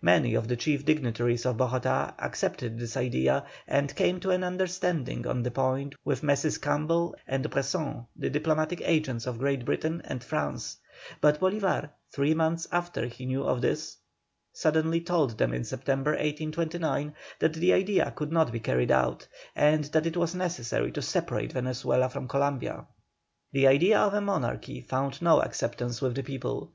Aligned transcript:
Many 0.00 0.34
of 0.34 0.48
the 0.48 0.56
chief 0.56 0.86
dignitaries 0.86 1.44
of 1.44 1.58
Bogotá 1.58 2.14
accepted 2.18 2.78
this 2.78 2.96
idea, 2.96 3.44
and 3.68 3.94
came 3.94 4.18
to 4.20 4.30
an 4.30 4.42
understanding 4.42 5.26
on 5.26 5.42
the 5.42 5.50
point 5.50 5.94
with 6.06 6.22
Messrs 6.22 6.56
Campbell 6.56 7.14
and 7.28 7.50
Bresson, 7.50 8.06
the 8.16 8.30
diplomatic 8.30 8.80
agents 8.82 9.26
of 9.26 9.38
Great 9.38 9.66
Britain 9.66 10.00
and 10.06 10.24
France, 10.24 10.78
but 11.20 11.38
Bolívar, 11.38 11.90
three 12.10 12.32
months 12.32 12.66
after 12.72 13.04
he 13.04 13.26
knew 13.26 13.44
of 13.44 13.60
this, 13.60 13.98
suddenly 14.54 15.02
told 15.02 15.36
them 15.36 15.52
in 15.52 15.64
September, 15.64 16.12
1829, 16.12 17.12
that 17.40 17.52
the 17.52 17.74
idea 17.74 18.10
could 18.16 18.32
not 18.32 18.50
be 18.52 18.60
carried 18.60 18.90
out, 18.90 19.28
and 19.54 19.84
that 19.92 20.06
it 20.06 20.16
was 20.16 20.34
necessary 20.34 20.90
to 20.92 21.02
separate 21.02 21.52
Venezuela 21.52 22.08
from 22.08 22.26
Columbia. 22.26 22.86
The 23.52 23.66
idea 23.66 23.98
of 24.00 24.14
a 24.14 24.22
monarchy 24.22 24.80
found 24.80 25.20
no 25.20 25.40
acceptance 25.42 26.00
with 26.00 26.14
the 26.14 26.22
people. 26.22 26.72